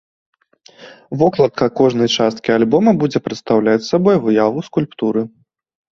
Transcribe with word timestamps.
Вокладка 1.21 1.65
кожнай 1.81 2.09
часткі 2.17 2.55
альбома 2.57 2.91
будзе 3.03 3.21
прадстаўляць 3.27 3.87
сабой 3.91 4.15
выяву 4.25 4.59
скульптуры. 4.71 5.21